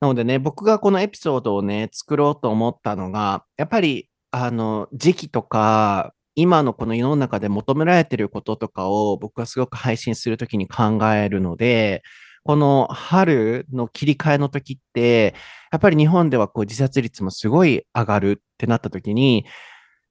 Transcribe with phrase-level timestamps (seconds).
[0.00, 12.02] なのでね、僕がこのエピソードをね、作ろうと思ったのが、やっぱり、あの、時期とか、今のこの世の中で求められていることとかを僕はすごく配信するときに考えるので、
[12.44, 15.34] この春の切り替えの時って、
[15.72, 19.46] やっぱり日本ではこう自殺率もすごい上がるってなった時に、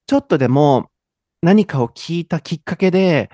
[0.07, 0.89] ちょっとでも
[1.41, 3.29] 何かを聞いたきっかけで、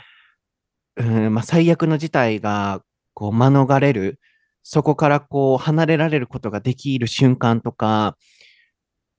[0.97, 2.81] うんまあ、最悪の事態が
[3.13, 4.19] こう免れる、
[4.63, 8.17] そこからこう離れられることができる瞬間とか、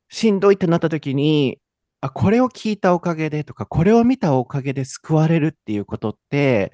[0.08, 1.58] しんどいってなった時に、
[2.00, 6.72] あ、これを聞いたおかげでとか、これを見たおかげで救われるっていうことって、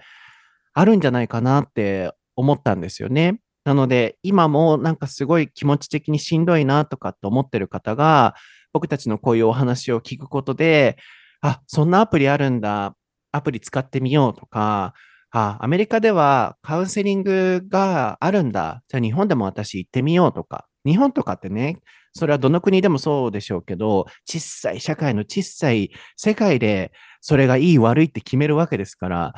[0.74, 3.40] あるんじゃないかなって思ったんですよね。
[3.64, 8.34] なので、今もなんかすごい気持ち的にしんどいなとかって思ってる方が、
[8.72, 10.96] 僕たちのこういうお話を聞くことで、
[11.40, 12.96] あ、そんなアプリあるんだ。
[13.30, 14.94] アプリ使ってみようとか、
[15.30, 18.82] あ、アメリカではカウンセリングがあるんだ。
[18.88, 20.66] じゃあ日本でも私行ってみようとか。
[20.84, 21.78] 日本とかってね、
[22.12, 29.34] それはどの国でもそうでしょうけど、小さい社会の小さい世界でそれがいい悪いって決めるわけですから、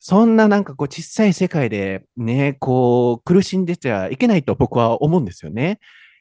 [0.00, 5.78] そんななんかこう小さい世界でね、こう苦しんでちゃいけないと僕は思うんですよね。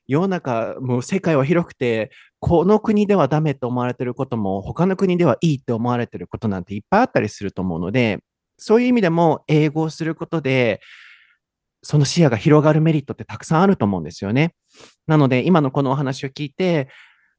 [0.07, 8.19] 世の中、もう世界は広くて、この国ではダメと思われてることも、他の国ではいいって思われてることなんていっぱいあったりすると思うので、
[8.65, 10.79] そういう意味でも英語をすることで、
[11.81, 14.55] その視野が広がるメリットってたくさんあると思うんですよね。
[15.05, 16.87] なので、今のこのお話を聞いて、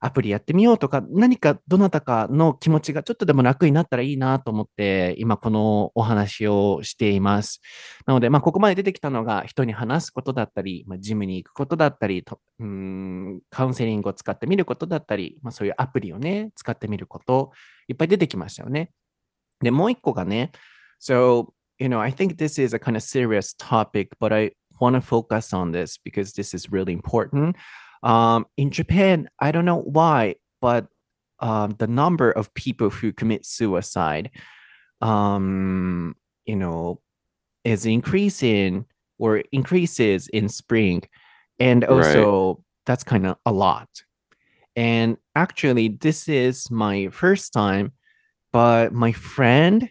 [0.01, 7.63] アプリやってみようとか、何かどなたかの気持ちがちょっとでも楽になったらいいなと思って、今このお話をしています。
[8.05, 17.53] なので、まあ、ここまで出てきたのが、人に話すことだったり、まあ、ジムに行くことだったりとうん、カウンセリングを使ってみることだったり、まあ、そういうアプリをね、使ってみること、
[17.89, 18.91] いっぱい出てきましたよね。
[19.61, 20.53] で、もう一個がね、
[20.99, 25.01] So, you know, I think this is a kind of serious topic, but I want to
[25.01, 27.57] focus on this because this is really important.
[28.03, 30.87] Um, in Japan, I don't know why, but
[31.41, 34.31] um, the number of people who commit suicide,
[35.01, 37.01] um, you know,
[37.65, 38.85] is increasing
[39.19, 41.03] or increases in spring.
[41.59, 42.57] And also, right.
[42.87, 43.89] that's kind of a lot.
[44.77, 47.93] And actually, this is my first time,
[48.53, 49.91] but my friend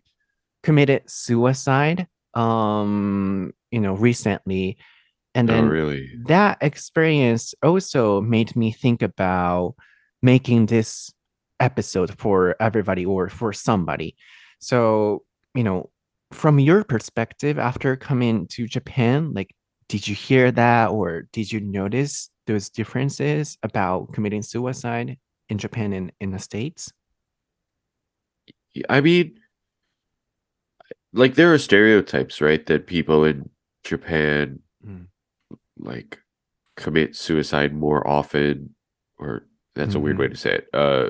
[0.64, 4.78] committed suicide um you know recently.
[5.36, 6.12] And oh, then oh, really?
[6.28, 9.76] that experience also made me think about
[10.22, 11.12] making this
[11.60, 14.16] episode for everybody or for somebody.
[14.60, 15.24] So
[15.56, 15.90] you know
[16.32, 19.54] from your perspective after coming to japan like
[19.88, 25.18] did you hear that or did you notice those differences about committing suicide
[25.50, 26.92] in japan and in the states?
[28.90, 29.38] I mean
[31.14, 32.66] like there are stereotypes, right?
[32.66, 33.50] That people in
[33.84, 35.08] Japan mm.
[35.78, 36.20] like
[36.76, 38.76] commit suicide more often,
[39.18, 39.98] or that's mm-hmm.
[39.98, 40.34] a weird way mm-hmm.
[40.34, 40.68] to say it.
[40.74, 41.10] Uh,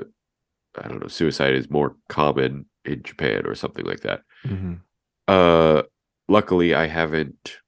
[0.76, 1.08] I don't know.
[1.08, 4.22] Suicide is more common in Japan, or something like that.
[4.46, 4.74] Mm-hmm.
[5.26, 5.82] Uh,
[6.28, 7.58] luckily, I haven't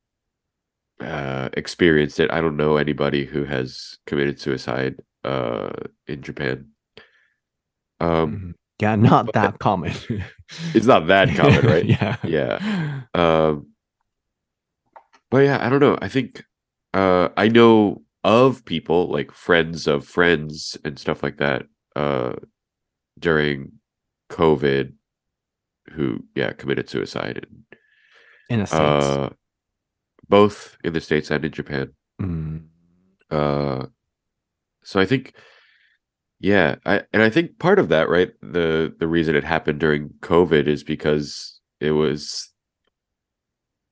[1.00, 2.30] uh, experienced it.
[2.30, 5.70] I don't know anybody who has committed suicide uh,
[6.06, 6.69] in Japan.
[8.00, 8.50] Um, mm-hmm.
[8.81, 9.92] Yeah, not that common.
[10.75, 11.84] it's not that common, right?
[11.84, 12.16] yeah.
[12.22, 13.03] Yeah.
[13.14, 13.69] Um,
[15.31, 15.98] but yeah, I don't know.
[16.00, 16.44] I think
[16.94, 22.34] uh, I know of people like friends of friends and stuff like that uh,
[23.19, 23.72] during
[24.31, 24.93] COVID
[25.93, 27.78] who, yeah, committed suicide and
[28.48, 29.31] in the states, uh,
[30.28, 31.93] both in the states and in Japan.
[32.20, 32.66] Mm.
[33.31, 33.87] Uh,
[34.84, 35.34] so I think
[36.41, 40.10] yeah, I and I think part of that, right, the the reason it happened during
[40.20, 42.52] COVID is because it was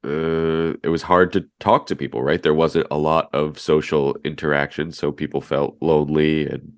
[0.05, 2.43] uh, it was hard to talk to people, right?
[2.43, 6.72] There wasn't a lot of social interaction, so people felt lonely, and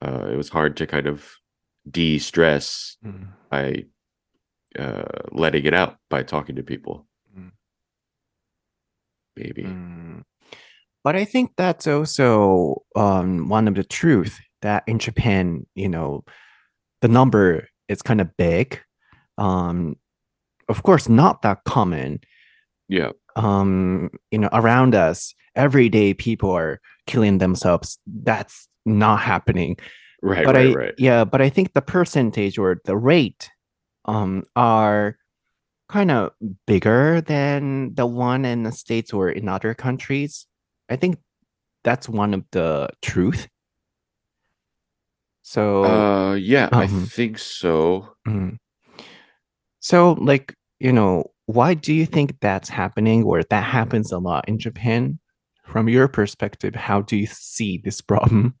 [0.00, 1.30] uh, it was hard to kind of
[1.90, 3.28] de-stress mm.
[3.50, 3.84] by
[4.78, 7.06] uh, letting it out by talking to people.
[7.38, 7.50] Mm.
[9.36, 9.64] Maybe.
[9.64, 10.22] Mm.
[11.04, 16.24] But I think that's also um, one of the truth that in Japan, you know,
[17.00, 18.80] the number is kind of big.
[19.38, 19.96] Um,
[20.68, 22.20] of course, not that common.
[22.88, 23.10] Yeah.
[23.36, 27.98] Um, you know, around us, every day people are killing themselves.
[28.06, 29.76] That's not happening.
[30.22, 30.44] Right.
[30.44, 30.94] But right, I, right.
[30.98, 33.50] yeah, but I think the percentage or the rate
[34.06, 35.16] um are
[35.88, 36.32] kind of
[36.66, 40.46] bigger than the one in the states or in other countries.
[40.88, 41.18] I think
[41.84, 43.48] that's one of the truth
[45.50, 48.14] so uh yeah, um, I think so.
[48.26, 48.56] Mm.
[49.80, 54.48] So like, you know, why do you think that's happening or that happens a lot
[54.48, 55.18] in Japan?
[55.70, 58.54] from your perspective, how do you see this problem?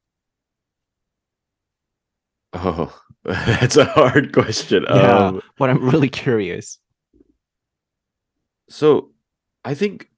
[2.52, 4.84] Oh, that's a hard question.
[4.88, 6.78] Yeah, Um, but I'm really curious.
[8.68, 9.10] so
[9.64, 10.08] I think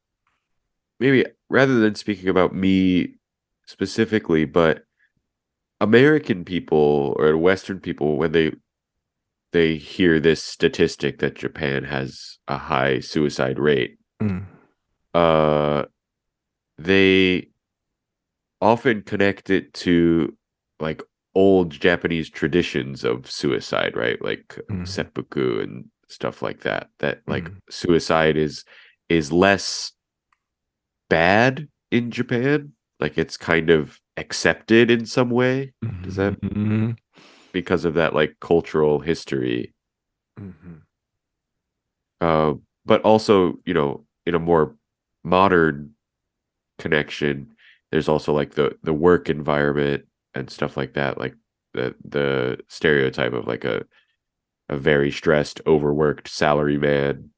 [1.00, 3.14] maybe rather than speaking about me
[3.66, 4.84] specifically, but
[5.82, 8.52] American people or Western people, when they
[9.52, 14.46] they hear this statistic that Japan has a high suicide rate, Mm.
[15.12, 15.84] uh,
[16.78, 17.48] they
[18.60, 20.36] often connect it to
[20.78, 21.02] like
[21.34, 24.22] old Japanese traditions of suicide, right?
[24.22, 24.86] Like Mm.
[24.86, 26.88] seppuku and stuff like that.
[27.00, 27.58] That like Mm.
[27.70, 28.64] suicide is
[29.08, 29.92] is less
[31.10, 32.72] bad in Japan.
[33.00, 35.72] Like it's kind of accepted in some way
[36.02, 36.96] Does that- Mhm.
[37.52, 39.72] because of that like cultural history.
[40.38, 40.82] Mhm.
[42.20, 42.54] Uh,
[42.84, 44.76] but also, you know, in a more
[45.24, 45.94] modern
[46.78, 47.54] connection,
[47.90, 51.34] there's also like the the work environment and stuff like that, like
[51.74, 53.84] the the stereotype of like a
[54.68, 57.30] a very stressed, overworked salary man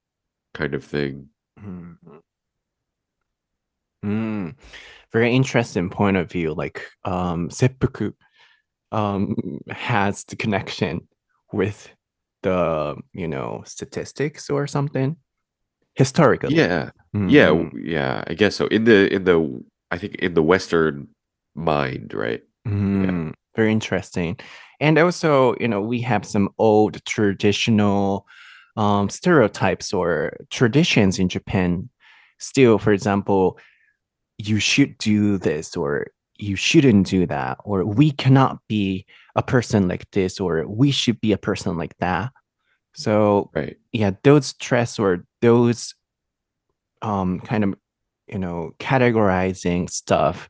[0.55, 1.29] kind of thing.
[1.61, 1.99] Mm.
[4.05, 4.55] Mm.
[5.15, 6.53] Very interesting point of view.
[6.55, 8.13] Like um, seppuku
[8.91, 9.37] um,
[9.71, 11.07] has the connection
[11.53, 11.89] with
[12.43, 15.17] the you know statistics or something
[15.95, 16.57] historically.
[16.57, 17.71] Yeah, yeah, Mhm.
[17.71, 18.25] w- yeah.
[18.27, 18.67] I guess so.
[18.67, 21.09] In the in the I think in the Western
[21.55, 22.43] mind, right?
[22.67, 24.37] Mm, very interesting.
[24.81, 28.27] And also, you know, we have some old traditional
[28.77, 31.89] um, stereotypes or traditions in Japan.
[32.41, 33.57] Still, for example,
[34.39, 39.87] you should do this or you shouldn't do that, or we cannot be a person
[39.87, 42.33] like this, or we should be a person like that.
[42.95, 43.77] So, Right.
[43.93, 45.95] yeah, those stress or those
[47.03, 47.75] um, kind of,
[48.27, 50.49] you know, categorizing stuff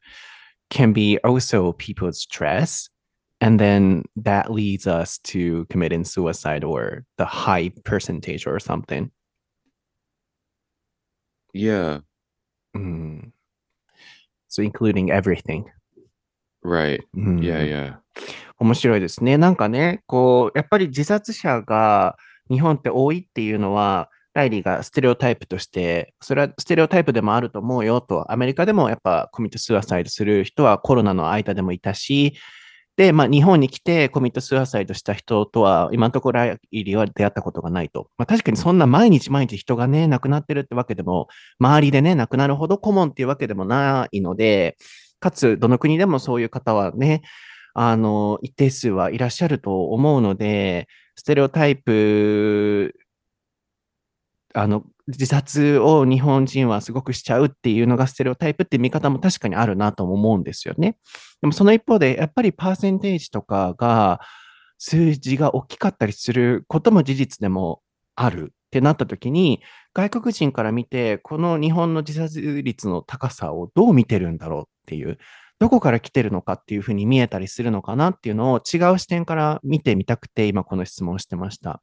[0.71, 2.89] can be also people's stress.
[3.41, 9.11] And then that leads us to committing suicide or the high percentage or something.
[11.53, 12.01] Yeah.
[12.77, 13.14] Mm.
[14.55, 15.65] So including everything.
[16.65, 17.01] Right.
[17.17, 17.95] うん Yeah, yeah.
[18.59, 19.37] 面白いですね。
[19.37, 22.17] なんかね、こう、やっぱり自殺者が
[22.49, 32.35] 日本って多いっていうのは、ライリーがステレオタイプとして、それはステレオタイプでもあると思うよと、アメリカでもやっぱコミットスアサイドする人はコロナの間でもいたし、
[32.97, 38.09] で、まあ日本に来てコミットスアサイドした人とは今のところライリーは出会ったことがないと。
[38.19, 44.77] まあ確かにそんな毎日毎日人がね、亡くなってるってわけでも、周りでね、亡くなるほどコモンっていうわけでもないので、
[45.21, 47.23] かつどの国でもそういう方はね、
[47.75, 50.87] あの、一定数はいらっしゃると思うので、
[51.17, 52.95] ステレオタイプ、
[54.55, 60.97] あの、自殺を日本人はすごくしちゃうっていうのがステレオタイプって見方も確かにあるなとも思うんですよね。
[61.43, 64.21] でもその一方で、やっぱりパーセンテージとかが、
[64.79, 67.81] 数字が大きかったりすることも事実でも
[68.15, 69.61] あるってなった時に、
[69.93, 75.19] 外国人から見て、この日本の自殺率の高さをどう見てるんだろうっていう、
[75.59, 81.83] どこから来てるのかっていうふうに見えたりするのかなっていうのを違う視点から見てみたくて、今この質問をしてました。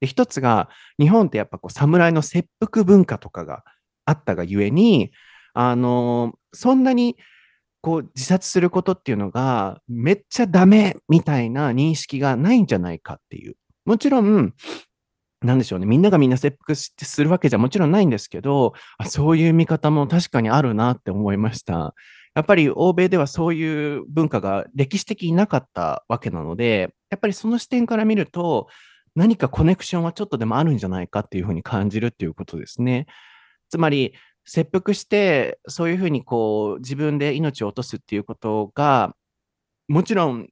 [0.00, 0.68] で、一つが、
[0.98, 3.64] 日本ってやっぱこう、侍の切腹文化とかが
[4.04, 5.12] あったがゆえに、
[5.54, 7.16] あの、そんなに
[7.80, 13.56] こう自殺することっていうのがめっちゃダメみたいな認識がないんじゃないかっていう。
[13.84, 14.52] もちろん、
[15.42, 15.86] なんでしょうね。
[15.86, 21.94] みんながみんな切腹するわけじゃもちろんないんですけど、あそういう見方も確かにあるなって思いました。
[22.34, 28.68] やっぱり欧米ではそういう文化が歴史的になかったわけなので、やっぱりその視点から見ると、
[29.20, 33.04] 何かコネクションはちょっとでもあるんじゃないかっていうふうに感じるっていうことですね。
[33.68, 34.14] つまり、
[34.46, 39.14] 切腹して、そういうふうにこう、自分で命を落とすっていうことが、
[39.88, 40.48] もちろん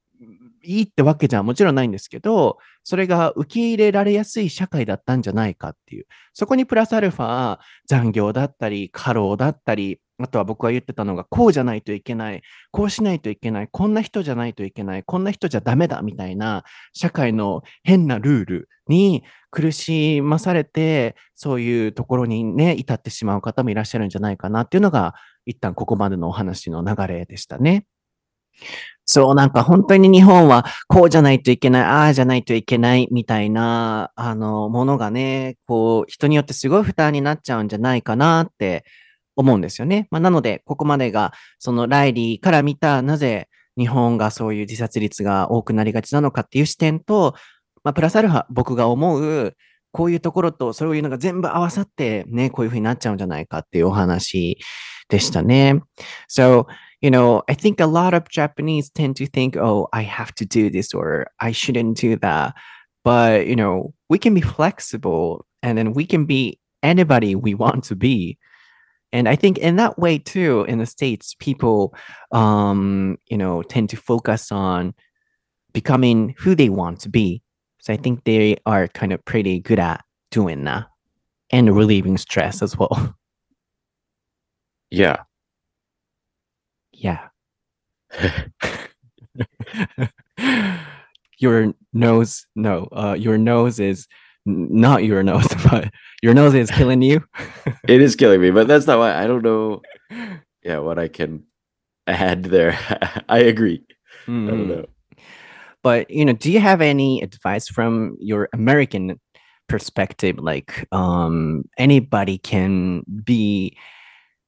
[0.63, 6.05] いいってわけじゃもちろんないんですけど、それが受け入れられやすい社会だったんじゃないかっていう。
[6.33, 7.57] そこにプラスアルファ、
[7.87, 27.85] 残業だったり、過労だったり、あとは僕が言ってたのが、こうじゃないといけない、こうしないといけない、こんな人じゃないといけない、こんな人じゃダメだみたいな、社会の変なルールに苦しまされて、そういうところにね、至ってしまう方もいらっしゃるんじゃないかなっていうのが、一旦ここまでのお話の流れでしたね。
[29.05, 38.83] そう、なんか本当に日本はこうじゃないといけない、ああじゃないといけないみたいな、あの、ものがね、こう、人によってすごい負担になっちゃうんじゃないかなって
[39.39, 40.07] 思うんですよね。
[40.11, 47.35] まあ、なので、ここまでが、そのライリーから見た、なぜ日本がそういう自殺率が多くなりがちなのかっていう視点と、
[47.83, 49.55] まあ、プラスアルファ、僕が思う、
[49.91, 54.59] こういうところとそういうのが全部合わさってね、こういうふうになっちゃうんじゃないかっていうお話
[55.07, 55.81] でしたね。
[56.29, 56.67] So,
[57.01, 60.45] you know, I think a lot of Japanese tend to think, oh, I have to
[60.45, 62.53] do this or I shouldn't do that.
[63.03, 67.85] But, you know, we can be flexible and then we can be anybody we want
[67.85, 68.37] to be.
[69.11, 71.95] And I think in that way too, in the States, people,
[72.31, 74.93] um, you know, tend to focus on
[75.73, 77.41] becoming who they want to be.
[77.79, 80.85] So I think they are kind of pretty good at doing that
[81.51, 83.15] and relieving stress as well.
[84.91, 85.23] Yeah.
[86.93, 87.29] Yeah.
[91.39, 94.07] your nose, no, uh, your nose is
[94.45, 95.91] not your nose, but
[96.21, 97.23] your nose is killing you.
[97.87, 99.81] it is killing me, but that's not why I don't know.
[100.63, 101.43] Yeah, what I can
[102.07, 102.77] add there.
[103.29, 103.83] I agree.
[104.27, 104.47] Mm-hmm.
[104.47, 104.69] I don't mm-hmm.
[104.69, 104.85] know.
[105.81, 109.19] But you know, do you have any advice from your American
[109.69, 110.37] perspective?
[110.37, 113.77] Like, um, anybody can be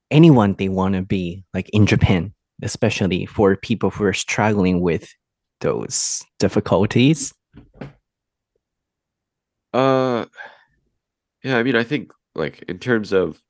[0.09, 5.09] anyone they want to be, like in Japan, especially for people who are struggling with
[5.61, 7.33] those difficulties.
[9.73, 10.25] Uh,
[11.43, 11.57] yeah.
[11.57, 13.41] I mean, I think like in terms of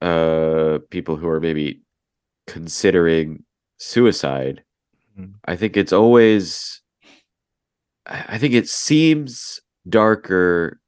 [0.00, 1.80] uh people who are maybe
[2.46, 3.44] considering
[3.78, 4.62] suicide,
[5.18, 5.32] mm-hmm.
[5.44, 6.82] I think it's always
[8.06, 10.80] I think it seems darker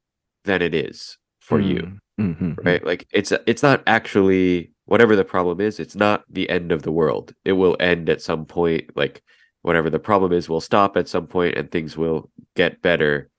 [0.45, 1.67] than it is for mm.
[1.67, 1.99] you.
[2.19, 2.53] Mm-hmm.
[2.63, 2.85] Right?
[2.85, 6.91] Like it's it's not actually whatever the problem is, it's not the end of the
[6.91, 7.33] world.
[7.45, 9.21] It will end at some point like
[9.61, 13.29] whatever the problem is will stop at some point and things will get better.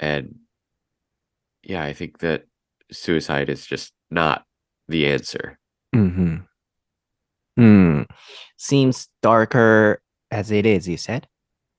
[0.00, 0.36] And
[1.62, 2.44] yeah, I think that
[2.92, 4.44] suicide is just not
[4.88, 5.58] the answer.
[5.94, 6.36] Mm-hmm.
[7.58, 8.06] Mm.
[8.56, 11.28] Seems darker as it is, you said?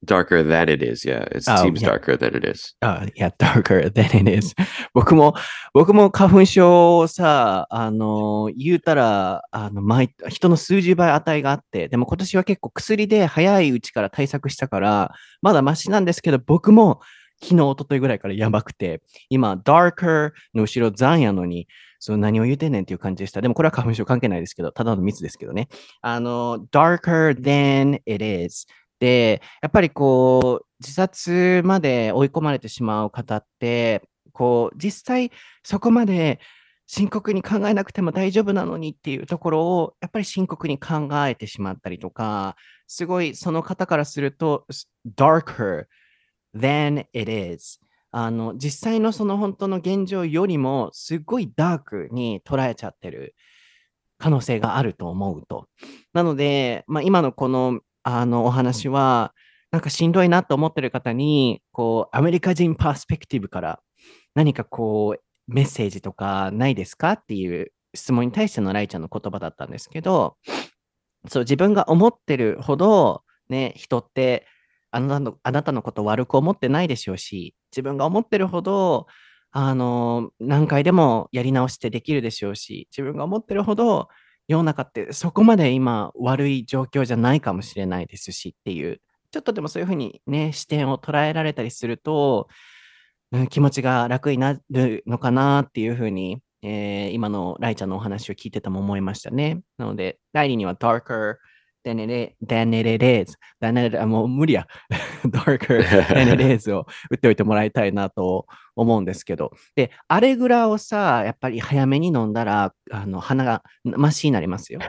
[0.06, 1.04] darker than it is.
[1.04, 1.24] Yeah.
[1.32, 1.90] It oh, seems yeah.
[1.90, 2.74] darker than it is.
[2.82, 4.56] Uh, yeah, darker than it is.
[4.94, 5.34] 僕も、
[5.74, 17.02] 僕も花粉症をさ、あの、言うたら、あの、毎、人の数十倍値があって、でも今年は結構薬で早いうちから対策したから、まだマシなんですけど、僕も
[17.42, 21.68] 昨日、一昨日ぐらいからやばくて、今、darker の後ろ残やのに、
[22.00, 23.42] その何を言うてんねんっていう感じでした。
[23.42, 25.68] でもこれは花粉症関係ないですけど、ただの密ですけどね。
[26.02, 28.68] あの、darker than it is
[29.00, 35.32] で、やっぱりこう、自殺まで追い込まれてしまう方って、こう、実際
[35.64, 36.40] そこまで
[36.88, 42.56] 深刻に考えなくても大丈夫なのにっていうところを、やっぱり深刻に考えてしまったりとか、
[42.88, 44.66] すごいその方からすると、
[45.18, 45.86] darker
[46.56, 47.80] than it is。
[48.12, 53.36] あの、実際のその本当の現状よりも、すごいダークに捉えちゃってる
[54.18, 55.68] 可能性があると思うと。
[56.14, 59.34] なので、まあ、今のこのあのお話は、
[59.72, 63.82] なんかしんどいなと思ってる方に、こう、アメリカ人パースペクティブから
[64.34, 70.38] 何かこう、メッセージとかないですかっていう質問に対してのライちゃんの言葉だったんですけど、
[71.28, 74.48] そう、自分が思ってるほど、ね、人って
[74.96, 79.08] あなたの、あなたのこと悪く思ってないでしょうし、自分が思ってるほど、
[79.52, 84.08] あの、何回でもやり直してできるでしょうし、自分が思ってるほど、
[84.48, 92.48] 世の中ってそこまで今悪い状況じゃないかもしれないですしっていう、ちょっとでもそういうふうにね、視点を捉えられたりすると、
[93.34, 99.62] うん、気持ちが楽になるのかなっていうふうに、えー、今のライちゃんのお話を聞いてても思いましたね。
[99.78, 101.36] なので、ライリーには darker
[101.86, 104.68] than it, than it is, than it, もう無理や。
[105.24, 109.52] darker than it is を打っておいてもらいたいなと思うんですけど。
[109.76, 114.80] で、アレグラをさ、やっぱり早めに飲んだら、あの、鼻がマシになりますよ。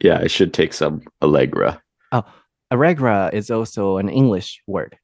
[0.00, 1.80] yeah, I should take some Allegra.
[2.12, 2.24] Oh,
[2.70, 4.96] Allegra is also an English word.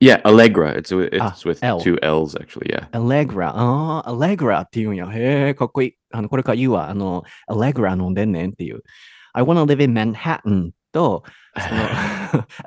[0.00, 0.72] Yeah, Allegra.
[0.72, 1.80] It's it's with L.
[1.80, 2.70] two L's actually.
[2.70, 2.88] Yeah.
[2.92, 3.52] Allegra.
[3.54, 5.06] ああ、Allegra って言うんや。
[5.06, 5.94] へえ、かっこいい。
[6.10, 6.90] あの、これから言うわ。
[6.90, 8.82] あの、Allegra 飲んでんねんっていう。
[9.32, 11.22] I wanna live in Manhattan と、
[11.58, 11.74] そ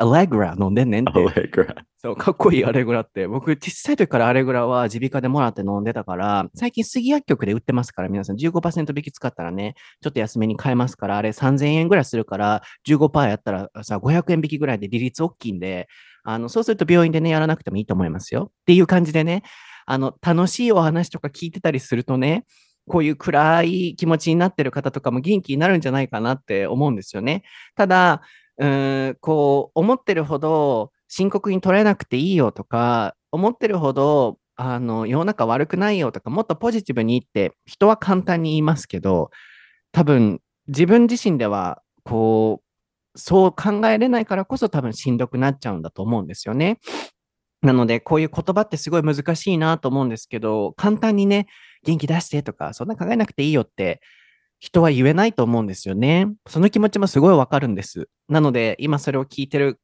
[0.06, 1.26] の、アレグラ飲んでんねんって。
[1.26, 1.76] アレグラ。
[1.96, 3.28] そう、かっこいいアレグラって。
[3.28, 15.88] 僕、小さい時からアレグラは耳鼻科でもらって飲んでたから、最近杉薬局で売ってますから、皆さん15%引き使ったらね、ちょっと安めに買えますから、あれ3000円ぐらいするから、15%やったらさ、500円引きぐらいで利率大きいんで、
[16.24, 18.52] あの、そうすると病院でね、やらなくてもいいと思いますよ。
[18.52, 19.44] っていう感じでね、
[19.86, 22.46] あの、楽しいお話とか聞いてたりするとね、
[22.88, 27.44] こういう暗い気持ちになってる方とかも元気になるんじゃないかなって思うんですよね。
[27.76, 28.22] ただ、
[28.58, 39.30] うん、こう、思ってるほど深刻に捉えなくていいよとか、思ってるほど、あの、世の中悪くないよとか、もっとポジティブに言って、人は簡単に言いますけど、
[39.92, 42.62] 多分、自分自身では、こ
[43.16, 46.80] う、そう考えれないからこそ多分しんどくなっちゃうんだと思うんですよね。
[47.62, 51.48] なので、こういう言葉ってすごい難しいなと思うんですけど、簡単にね、
[51.84, 54.02] 元気出してとか、そんな考えなくていいよって
[54.60, 56.28] 人は言えないと思うんですよね。
[56.48, 58.10] その気持ちもすごいわかるんです。
[58.28, 59.80] なので、今それを聞いてる、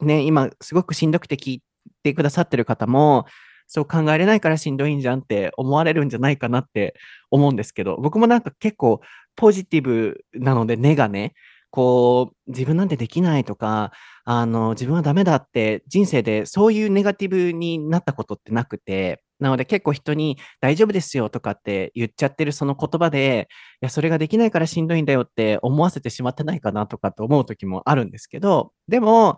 [0.00, 1.62] ね、今すごくしんどくて聞い
[2.02, 3.26] てくださってる方も、
[3.68, 6.94] そう考えれないからしんどいんじゃんって思われるんじゃないかなって
[7.30, 9.00] 思うんですけど、僕もなんか結構
[9.34, 11.34] ポジティブなので、根がね、
[11.76, 13.92] こう、自分なんてできないとか、
[14.24, 23.48] あの、自分はダメだって人生でそういうネガティブになったことってなくて、なので結構人に大丈夫ですよとかって言っちゃってるその言葉で、
[23.82, 29.36] いや、それができないからしんどいんだよって思わせてしまってないかなとかって思う時もあるんですけど、でも、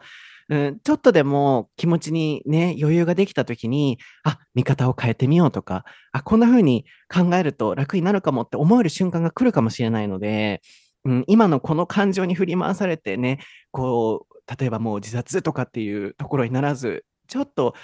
[0.48, 10.62] うん、ちょっとでも気持ちにね、余裕ができた時に、あ、見方を変えてみようとか、あ、こんな風に考えると楽になるかもって思える瞬間が来るかもしれないので、
[11.08, 13.38] うん、今のこの感情に振り回されてね、
[13.70, 17.74] こう、例えばもう自殺とかっていうところにならず、ちょっと、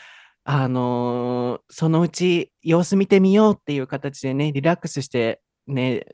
[0.44, 6.04] あのー、そのうち様子見てみようっていう形でね、リラックスしてね、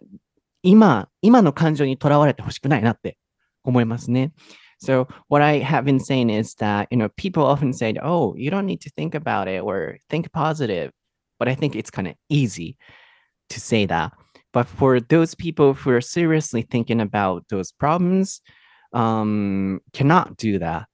[0.63, 3.19] 今、今の感情にとらわれてほしくないなって
[3.65, 4.33] 思いますね。
[4.81, 8.67] So what I have been saying is that, you know, people often say, oh, you don't
[8.67, 10.93] need to think about it or think positive.
[11.41, 12.77] But I think it's kind of easy
[13.49, 14.13] to say that.
[14.53, 18.41] But for those people who are seriously thinking about those problems,
[18.93, 20.87] um, cannot do that.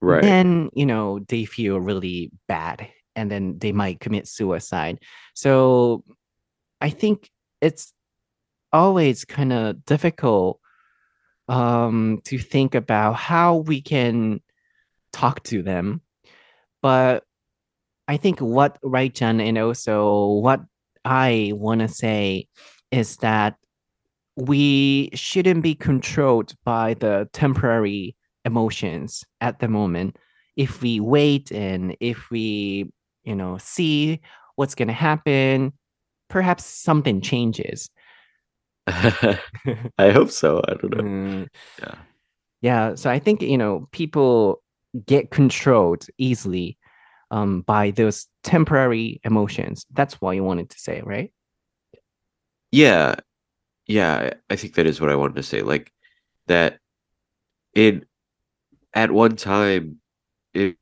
[0.00, 0.22] Right.
[0.22, 5.00] Then, you know, they feel really bad and then they might commit suicide.
[5.34, 6.04] So
[6.80, 7.30] I think
[7.60, 7.92] it's
[8.72, 10.60] always kind of difficult
[11.48, 14.40] um, to think about how we can
[15.12, 16.00] talk to them.
[16.80, 17.24] But
[18.06, 20.60] I think what Raichan and also what
[21.04, 22.48] I want to say
[22.90, 23.56] is that
[24.36, 28.14] we shouldn't be controlled by the temporary
[28.44, 30.16] emotions at the moment.
[30.56, 32.90] If we wait and if we,
[33.24, 34.20] you know, see
[34.56, 35.72] what's going to happen,
[36.28, 37.90] perhaps something changes.
[38.86, 39.38] I
[39.98, 40.62] hope so.
[40.66, 41.02] I don't know.
[41.02, 41.48] Mm.
[41.80, 41.94] Yeah.
[42.60, 42.94] Yeah.
[42.94, 44.62] So I think, you know, people
[45.06, 46.78] get controlled easily
[47.30, 49.84] um, by those temporary emotions.
[49.92, 51.30] That's what you wanted to say, right?
[52.70, 53.16] Yeah.
[53.86, 54.34] Yeah.
[54.50, 55.62] I think that is what I wanted to say.
[55.62, 55.92] Like
[56.46, 56.78] that
[57.74, 58.04] in
[58.94, 60.00] at one time,
[60.54, 60.76] it,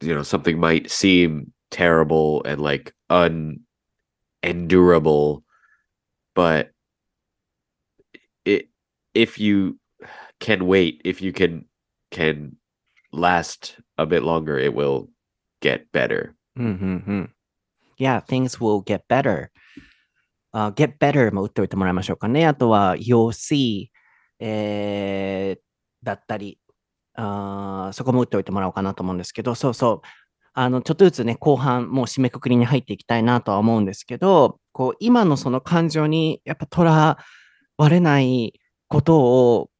[0.00, 2.94] you know, something might seem terrible and like
[4.42, 5.42] unendurable,
[6.34, 6.70] but
[8.44, 8.68] it
[9.14, 9.78] if you
[10.40, 11.64] can wait, if you can
[12.10, 12.56] can
[13.12, 15.10] last a bit longer, it will
[15.60, 16.34] get better.
[16.58, 17.24] Mm-hmm.
[17.96, 19.50] Yeah, things will get better.
[20.54, 22.46] Uh, get better も打っておいてもらいましょうかね。
[22.46, 23.88] あとは、you'll see、
[24.38, 26.58] えー、だったり、
[27.16, 30.08] あそこも打っておいてもらおうかなと思うんですけど、そうそう。
[30.52, 37.18] あの、ちょっとずつね、後半、もう締めくくりに入っていきたいなとは思うんですけど、こう、今のその感情に、やっぱとら
[37.76, 38.52] 割れない
[38.88, 39.70] ことを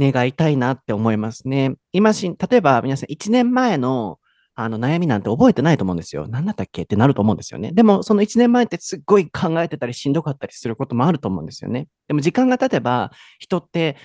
[0.00, 1.74] 願いたいなって思いますね。
[1.92, 4.18] 今し、例えば皆さん1年前の
[4.56, 6.26] あの悩みなんて覚えてないと思うんですよ。
[6.28, 6.82] 何だったっけ？
[6.82, 7.72] ってなると思うんですよね。
[7.72, 11.88] でも、その1年前ってすっごい考えてたりしんどかったりすることもあると思うんですよね。
[12.08, 13.96] でも時間が経てば人って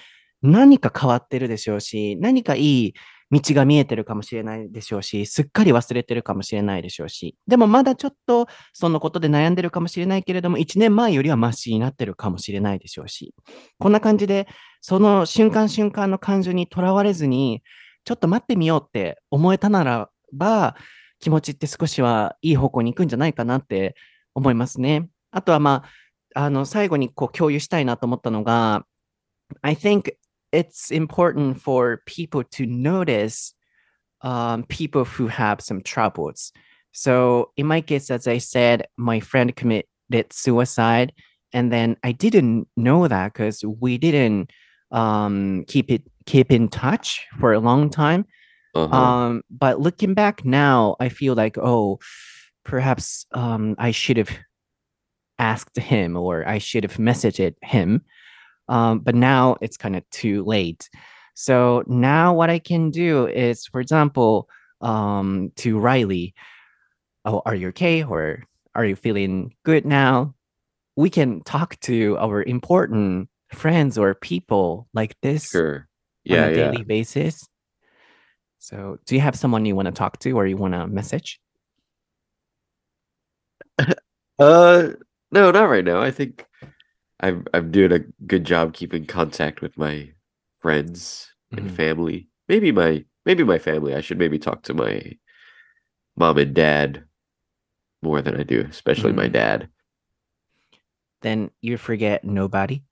[0.41, 2.93] 何か変わってるでしょうし、何かいい
[3.31, 13.35] 道が見えてるかもしれないでしょうし、すっかり忘れてるかもしれないでしょうし、でもまだちょっとそのことで悩んでるかもしれないけれども、1年前よりはマシになってるかもしれないでしょうし、
[13.77, 14.47] こんな感じで、
[14.81, 17.61] その瞬間瞬間の感情にとらわれずに、
[18.05, 20.75] ちょっと待ってみようって思えたならば、
[21.19, 23.95] 気持ちって少しはいい方向に行くんじゃないかなって
[24.33, 25.09] 思いますね。
[25.31, 25.83] あとはま
[26.35, 28.85] あ、あの、最後にこう共有したいなと思ったのが、
[29.61, 30.13] I think
[30.51, 33.55] it's important for people to notice
[34.23, 36.51] um, people who have some troubles.
[36.91, 41.13] So in my case, as I said, my friend committed suicide,
[41.53, 44.51] and then I didn't know that because we didn't
[44.91, 48.25] um, keep it keep in touch for a long time.
[48.75, 48.95] Uh-huh.
[48.95, 51.99] Um, but looking back now, I feel like oh,
[52.63, 54.29] perhaps um, I should have
[55.37, 58.01] asked him or I should have messaged him
[58.69, 60.89] um, but now it's kind of too late.
[61.33, 64.47] So now what I can do is, for example,
[64.79, 66.35] um, to Riley,
[67.25, 68.03] oh, are you okay?
[68.03, 68.43] Or
[68.75, 70.35] are you feeling good now?
[70.95, 75.87] We can talk to our important friends or people like this sure.
[76.23, 76.71] yeah, on a yeah.
[76.71, 77.47] daily basis.
[78.59, 81.39] So, do you have someone you want to talk to or you want to message?
[84.39, 84.89] uh,
[85.31, 86.01] no, not right now.
[86.01, 86.45] I think
[87.21, 90.11] I'm I'm doing a good job keeping contact with my
[90.59, 91.75] friends and mm-hmm.
[91.75, 92.27] family.
[92.49, 93.95] Maybe my maybe my family.
[93.95, 95.17] I should maybe talk to my
[96.17, 97.05] mom and dad
[98.01, 99.33] more than I do, especially my Mm.
[99.33, 99.69] dad.
[101.21, 102.83] Then you forget nobody.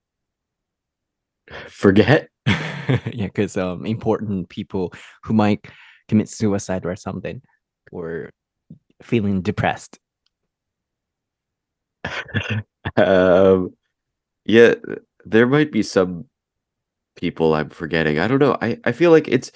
[1.68, 2.28] Forget?
[3.12, 5.64] yeah, because um important people who might
[6.08, 7.42] commit suicide or something
[7.92, 8.30] or
[9.02, 9.98] feeling depressed.
[12.96, 13.74] um,
[14.44, 14.74] yeah,
[15.24, 16.26] there might be some
[17.16, 18.18] people I'm forgetting.
[18.18, 18.56] I don't know.
[18.60, 19.52] I, I feel like it's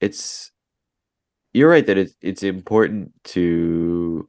[0.00, 0.52] it's
[1.52, 4.28] you're right that it's it's important to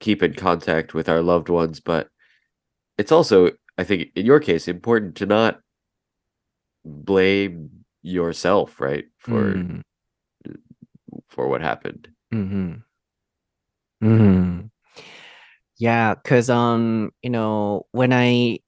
[0.00, 2.08] keep in contact with our loved ones, but
[2.98, 5.60] it's also, I think, in your case, important to not
[6.86, 9.82] blame yourself, right, for Mm,
[11.28, 12.08] for what happened.
[12.32, 12.82] mhm.
[14.02, 14.70] Mhm.
[15.78, 18.60] Yeah, because um, you know, when I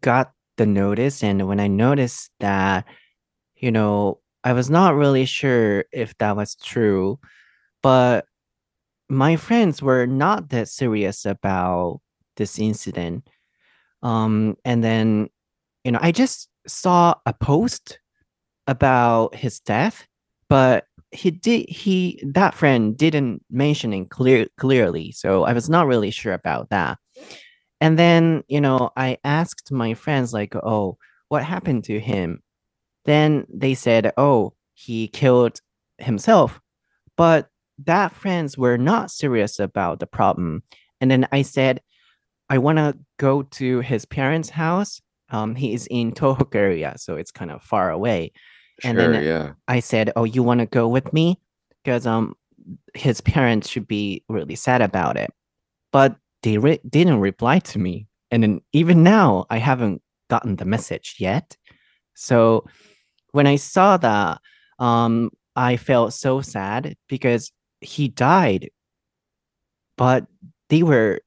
[0.00, 2.86] got the notice and when I noticed that,
[3.56, 7.18] you know, I was not really sure if that was true,
[7.82, 8.26] but
[9.08, 12.00] my friends were not that serious about
[12.36, 13.28] this incident.
[14.02, 15.30] Um, and then,
[15.84, 17.98] you know, I just saw a post
[18.66, 20.06] about his death,
[20.48, 25.86] but he did he that friend didn't mention it clear clearly, so I was not
[25.86, 26.98] really sure about that.
[27.80, 30.98] And then, you know, I asked my friends like, "Oh,
[31.28, 32.42] what happened to him?"
[33.06, 35.60] Then they said, "Oh, he killed
[35.98, 36.60] himself."
[37.16, 37.48] But
[37.86, 40.62] that friends were not serious about the problem.
[41.00, 41.80] And then I said,
[42.48, 45.00] I want to go to his parents' house.
[45.32, 48.32] Um, he is in Tohoku area, so it's kind of far away.
[48.84, 49.52] And Sure, then yeah.
[49.68, 51.40] I said, "Oh, you want to go with me?"
[51.82, 52.34] Because um,
[52.94, 55.30] his parents should be really sad about it.
[55.92, 60.64] But they re- didn't reply to me, and then even now I haven't gotten the
[60.64, 61.56] message yet.
[62.14, 62.66] So
[63.32, 64.40] when I saw that,
[64.78, 68.70] um, I felt so sad because he died,
[69.96, 70.26] but
[70.68, 71.20] they were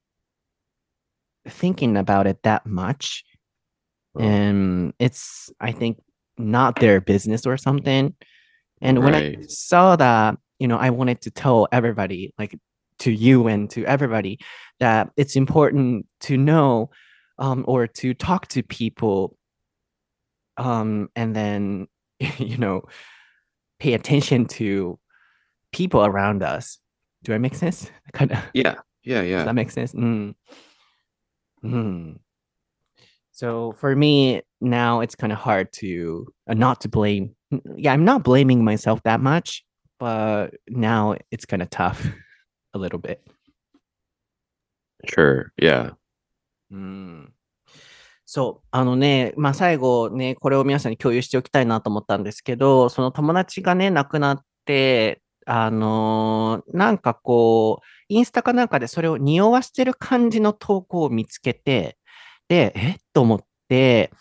[1.48, 3.24] thinking about it that much,
[4.20, 6.02] and it's I think
[6.38, 8.14] not their business or something.
[8.82, 12.58] And when I saw that, you know, I wanted to tell everybody, like
[13.00, 14.40] to you and to everybody,
[14.80, 16.90] that it's important to know
[17.40, 19.38] um, or to talk to people
[20.58, 21.88] um, and then,
[22.38, 22.84] you know,
[23.80, 25.00] pay attention to
[25.72, 26.80] people around us.
[27.24, 27.90] Do I make sense?
[28.14, 28.40] Kind of.
[28.54, 29.38] Yeah, yeah, Yeah.
[29.38, 29.94] Does that make sense?
[29.94, 30.36] Mm.
[31.64, 32.20] Mm.
[33.36, 37.36] So for me now, it's kind of hard to uh, not to blame.
[37.76, 39.66] Yeah, I'm not blaming myself that much,
[40.00, 42.02] but now it's kind of tough
[42.74, 43.22] a little bit.
[45.06, 45.92] Sure, yeah.
[46.72, 47.34] うん
[48.26, 61.98] そう、あのね、まあ最後ね、これを皆さんに共有しておきたいなと思ったんですけど、その友達がね、亡くなって、あのーなんかこう、インスタかなんかでそれを匂わしてる感じの投稿を見つけて、
[62.50, 62.98] で、え？
[63.14, 64.12] と思って、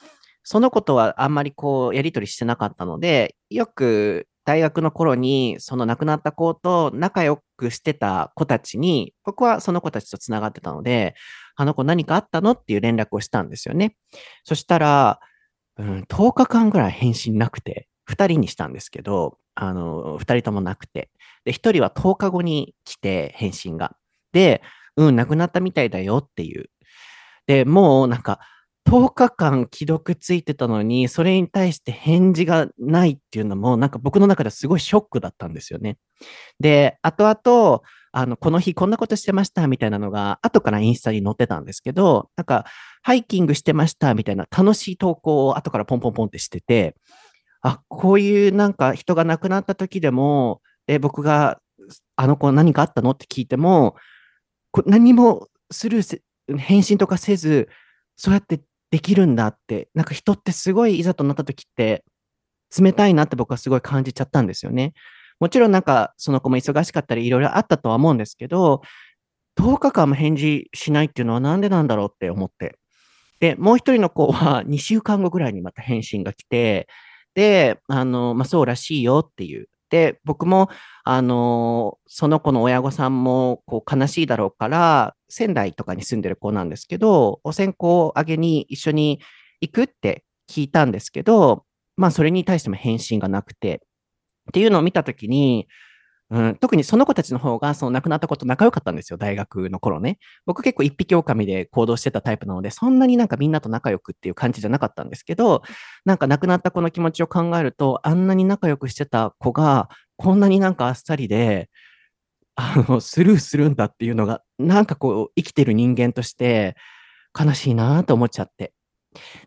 [0.42, 11.14] そのことはあんまりこう、やりとりしてなかったので、よく大学の頃に、その亡くなった子と仲良くしてた子たちに、僕はその子たちと繋がってたので、
[11.56, 13.96] あの子何かあったのっていう連絡をしたんですよね。
[14.44, 15.20] そしたら、
[15.78, 21.10] うん、10日間ぐらい返信なくて、2人にしたんですけど、あの、2人ともなくて。
[21.44, 23.96] で、1人は10日後に来て、返信が。
[24.32, 24.62] で、
[24.96, 26.68] うん、亡くなったみたいだよっていう。
[27.46, 28.40] で、もうなんか、
[28.86, 35.96] 10日間既読ついてたのに、それに対して返事がないっていうのも、なんか僕の中ではすごいショックだったんですよね。
[36.60, 37.80] で、後々、
[38.12, 42.66] あの、この日こんなことしてましたみたいなのが、後からインスタに載ってたんですけど、なんか、
[43.02, 46.94] ハイキングしてましたみたいな楽しい投稿を後からポンポンポンってしてて、
[47.62, 51.60] あ、こういうなんか人が亡くなった時でも、え、僕が、
[52.16, 53.12] あの子何かあったの？
[53.12, 53.96] って聞いても、
[54.86, 56.20] 何もスルー、
[56.58, 57.68] 返信とかせず、
[58.16, 62.04] そうやってできるんだって、なんか人ってすごいいざとなった時って、
[62.76, 64.92] 冷たいなって僕はすごい感じちゃったんですよね。
[65.40, 68.82] もちろんなんかその子も忙しかったりいろいろあったとは思うんですけど、
[69.56, 72.76] 10日間も返事しないっていうのはなんでなんだろうって思って。
[73.40, 76.88] で、もう一人の子は 2週間後ぐらいにまた返信が来て、
[77.34, 79.68] で、あの、まあ、そうらしいよっていう。
[79.90, 80.70] で、僕も、
[81.04, 89.20] あの、その子の親御さんも、こう、悲しいだろうから、仙台とかに住んでる子なんですけど、お線香をあげに一緒に
[89.60, 91.64] 行くって聞いたんですけど、
[91.96, 93.82] まあ、それに対しても返信がなくて、
[94.50, 95.66] っていうのを見たときに、
[96.30, 100.18] うん、特にその子たちの方が、その亡くなった子と仲良かったんですよ、大学の頃ね。
[100.46, 105.62] 僕結構一匹狼で行動してたタイプなので、そんなになんかみんなと仲良くっていう感じじゃなかったんですけど、
[106.04, 111.70] なんか亡くなった子の気持ちを考えると、あんなに仲良くしてた子が、こんなになんかあっさりで、
[112.56, 116.76] あの、スルーするんだっていうのが、なんかこう、生きてる人間として
[117.38, 118.72] 悲しいなと思っちゃって。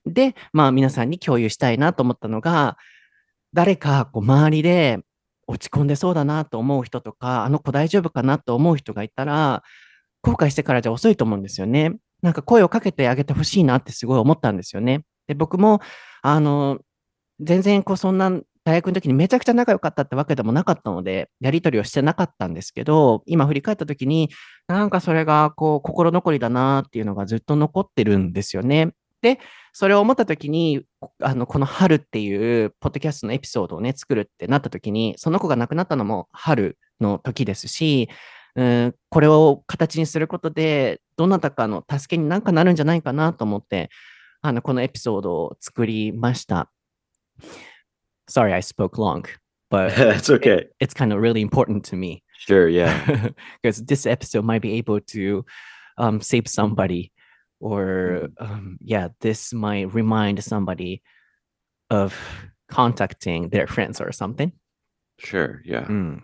[0.05, 2.77] で、まあ皆さんに共有したいなと思ったのが、
[3.53, 4.99] 誰かこう周りで
[5.47, 9.63] 落ち込んでそうだなと思う人とか、あの子大丈夫かなと思う人がいたら、
[10.21, 11.93] 後悔してからじゃ遅いと思うんですよね。
[12.21, 15.03] なんか声をかけてあげてほしいなってすごい思ったんですよね。
[15.27, 15.81] で、僕も、
[16.21, 16.79] あの、
[17.39, 18.31] 全然こうそんな
[18.67, 24.29] 大学の時にめちゃくちゃ仲良かったってわけでもなかったので、やり取りをしてなかったんですけど、今振り返った時に、
[24.67, 28.91] なんかそれがこう心残りだなっていうのがずっと残ってるんですよね。
[29.21, 29.39] で、
[29.71, 30.83] それを思った時に、
[31.23, 38.09] あの、この春っていうポッドキャストのエピソードをね、作るってなった時に、その子が亡くなったのも春の時ですし、
[38.57, 43.91] うん、これを形にすることで、どなたかの助けになんかなるんじゃないかなと思って、
[44.41, 46.69] あの、このエピソードを作りました。
[48.29, 49.25] Sorry, I spoke long,
[49.69, 50.59] but it's okay.
[50.59, 52.23] It, it's kind of really important to me.
[52.37, 53.29] Sure, yeah.
[53.61, 55.45] because this episode might be able to
[55.97, 57.11] um, save somebody
[57.59, 61.01] or um, yeah this might remind somebody
[61.89, 62.15] of
[62.69, 64.51] contacting their friends or something
[65.19, 66.21] sure yeah mm.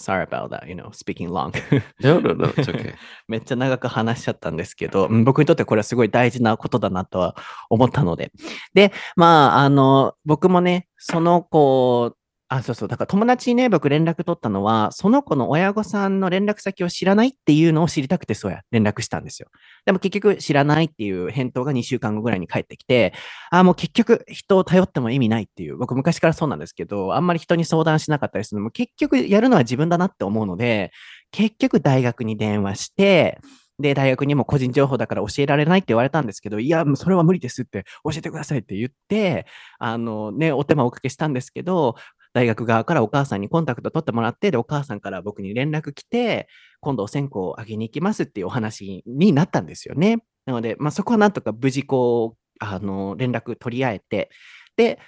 [0.00, 1.52] Sorry about that you know speaking long
[2.00, 2.94] no no no it's okay
[3.28, 7.36] めっちゃ長く話しちゃったんですけど、僕にとってこれはすごい大事なことだなとは
[7.68, 8.32] 思ったので。
[8.74, 12.14] で、まあ、あの、僕もね、その子
[12.52, 12.88] あ、そうそう。
[12.88, 19.48] だから友達にね、僕連絡取ったのは、その子の親御さんの連絡先を知らないっていうのを知りたくて、そうや、連絡したんですよ。
[19.86, 23.12] でも結局知らないっていう返答が2週間後ぐらいに返ってきて、
[23.52, 30.90] あ、もう結局人を頼っても意味ないっていう、僕昔からそうなんですけど、あんまり人に相談しなかったりするのも結局やるのは自分だなって思うので、
[31.30, 33.38] 結局大学に電話して、
[33.78, 39.46] で、大学にも個人情報だから教えられないって言われたんですけど、いや、それは無理ですって教えてくださいって言って、
[39.78, 41.94] あのね、お手間をおかけしたんですけど、
[42.32, 46.48] 大学側からお母さんにコンタクト取ってもらって、で、お母さんから僕に連絡来て、
[46.80, 50.18] 今度線香をあげに行きますっていうお話になったんですよね。
[50.46, 54.30] なので、まあ、そこはなんとか無事こう、あの、連絡取り合えて、
[54.76, 54.98] で、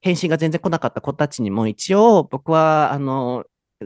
[0.00, 3.44] 返信が全然来なかった子たちにも一応、僕は、あの、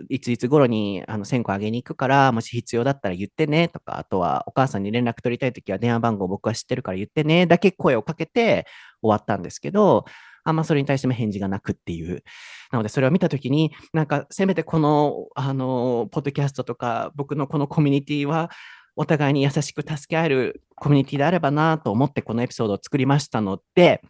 [0.08, 8.66] いついつ頃にあの線香あげに行くから、もし必要だったら言ってねとか、あとはお母さんに連絡取りたいときは電話番号僕は知ってるから言ってねだけ声をかけて
[9.02, 10.04] 終わったんですけど、
[10.44, 12.22] あんまそれに対しても返事がなくっていう。
[12.70, 18.50] なので、それを見たときに、なんか、せめてこの、あの、ポッドキャストとか、僕のこのコミュニティは、
[18.96, 24.02] お互いに優しく助け合えるコミュニティであればなと思ってこのエピソードを作りましたので、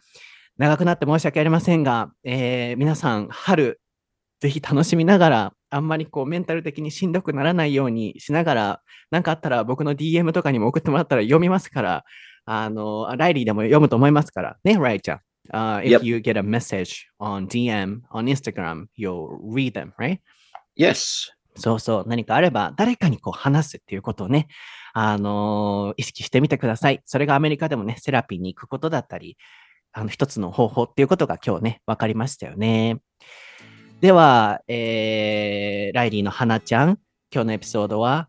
[0.57, 3.81] 長くなって申し訳ありませんが、えー、皆さん、春、
[4.39, 12.05] ぜひ楽しみながら、あんまりこうメンタル的にしんどくならないようにしながら、何かあったら僕の DM とかにも送ってもらったら読みますから、
[12.45, 14.57] あの、ライリーでも読むと思いますから。
[14.63, 15.19] ね、ライちゃん。
[15.53, 16.03] Uh, if yep.
[16.03, 20.19] you get a message on DM on Instagram, you'll read them, right?
[20.75, 21.31] Yes.
[21.57, 24.47] そうそう、何かあれば、誰かにこう話すっていうことをね、
[24.93, 27.01] あのー、意識してみてください。
[27.05, 29.37] それがアメリカでもね、セラピーに行くことだったり、
[29.93, 32.99] あの、一つの方法っていうことが今日ね、分かりましたよね。
[34.01, 36.99] では、えー、ライリーの花ちゃん、
[37.33, 38.27] 今日のエピソードは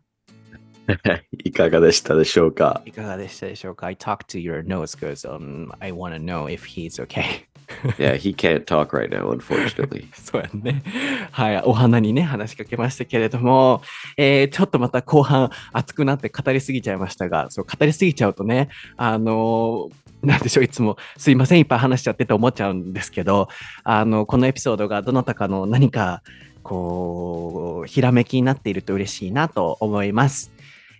[1.43, 2.81] いかがでしたでしょうか？
[2.85, 7.45] いかがでしたでしょうか ?I talked to your nose because、um, I want to know if he's okay.
[7.97, 10.07] yeah, he can't talk right now, unfortunately.
[10.15, 10.83] そうやね。
[11.31, 13.81] はい、お花にね、話しかけましたけれども、
[14.15, 23.49] えー、ちょっとまた後半熱くなって語りすぎちゃいましたが、そう、語りすぎちゃうとね、あのーなんでしょう、いつもすいません、いっぱい話しちゃってて思っちゃうんですけど、
[23.83, 26.23] あの、このエピソードがどなたかの何か、
[26.63, 30.51] こう、ひらめきになっていると嬉しいなと思います。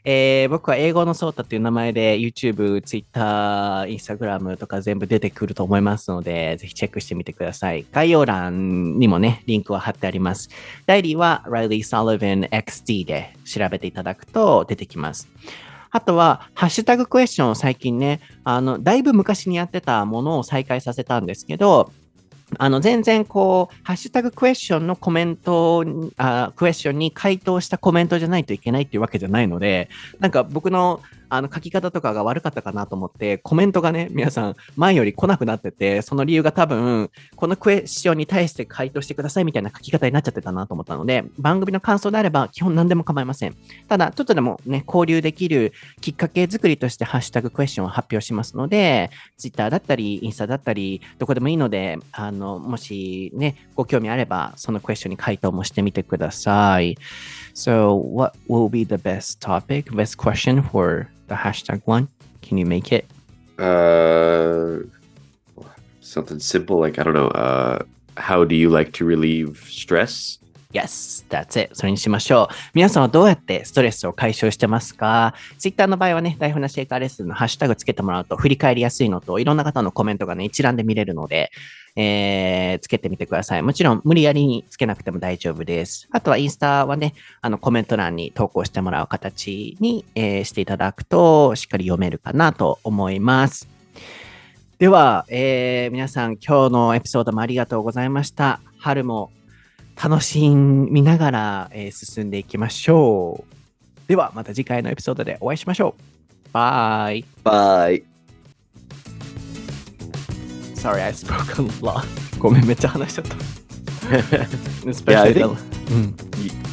[0.10, 7.86] えー、僕は英語のソータという名前で YouTube、Twitter、Instagram とか全部出てくると思いますので、ぜひチェックしてみてください。
[7.92, 10.48] 概要欄にもね、リンクは貼ってあります。
[10.86, 15.28] 代理は Riley Sullivan XD で調べていただくと出てきます。
[15.92, 21.92] あとは、ハッシュタグクエスチョンを最近ね、あの、だいぶ昔にやってたものを再開させたんですけど、
[22.58, 25.84] あの、全然こう、ハッシュタグクエスチョンのコメント
[26.18, 43.56] あ、クエスチョンに回答したコメントじゃないといけないっていうわけじゃないので、なんか僕のあの書き方とかが悪かったかなと思って、コメントがね、皆さん前より来なくなってて、その理由が多分、このクエスチョンに対して回答してくださいみたいな書き方になっちゃってたなと思ったので、番組の感想であれば基本何でも構いません。
[43.88, 56.98] ただ、ちょっとでもね、交流できるきっかけ作りとしてハッシュタグクエスチョンを発表しますので、Twitter だったり、インスタだったり、どこでもいいので、あの、もしね、ご興味あれば、そのクエスチョンに回答もしてみてください。
[57.58, 62.08] So, what will be the best topic, best question for the hashtag one?
[62.44, 63.10] Can you make it?
[63.58, 64.86] Uh,
[66.00, 67.30] something simple like I don't know.
[67.30, 67.82] Uh,
[68.16, 70.38] how do you like to relieve stress?
[70.74, 71.74] Yes, that's it.
[71.74, 72.54] それにしましょう。
[72.74, 81.52] 皆さんはどうやってストレスを解消してますか ?Twitter の場合はね、ライフなシェイカーレッスンのハッシュタグつけてもらうと振り返りやすいのと、いろんな方のコメントがね、一覧で見れるので、
[81.96, 83.62] えー、つけてみてください。
[83.64, 86.10] もちろん無理やりにつけなくても大丈夫です。
[86.12, 93.70] あとはインスタはね、あのコメント欄に投稿してもらう形に、えー、していただくと、しっかり読めるかなと思います。
[94.80, 98.60] では、えー、皆さん今日のエピソードもありがとうございました。
[98.78, 99.32] 春も
[100.02, 104.08] 楽しみながら、えー、進んでいきましょう。
[104.08, 106.50] では、また次回のエピソードでお会いしましょう。
[106.54, 107.26] バイ。
[107.44, 108.04] バイ。
[110.76, 112.06] Sorry, I spoke a lot.
[112.38, 113.36] ごめん、めっちゃ話しちゃった。
[114.86, 115.58] Especially yeah, I think,
[115.88, 116.14] mm.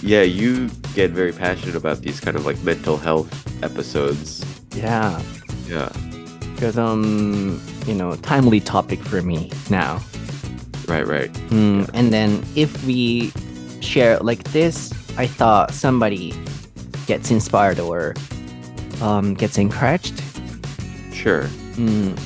[0.03, 3.27] yeah, you get very passionate about these kind of like mental health
[3.65, 4.45] episodes.
[4.77, 5.21] Yeah.
[5.67, 5.91] Yeah.
[6.55, 10.01] Because um, you know, timely topic for me now.
[10.89, 11.33] Right, right.
[11.51, 13.33] Mm, and then if we
[13.81, 16.35] share like this, I thought somebody
[17.07, 18.15] gets inspired or
[19.01, 20.23] um, gets encouraged.
[21.13, 21.45] Sure.
[21.77, 22.19] Mm,